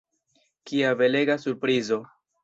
[0.69, 1.99] Kia belega surprizo!